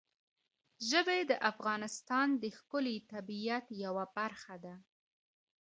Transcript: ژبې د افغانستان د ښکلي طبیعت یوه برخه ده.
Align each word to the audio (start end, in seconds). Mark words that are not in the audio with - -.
ژبې 0.89 1.19
د 1.31 1.31
افغانستان 1.51 2.27
د 2.41 2.43
ښکلي 2.57 2.97
طبیعت 3.11 3.65
یوه 3.83 4.05
برخه 4.17 4.55
ده. 4.65 4.75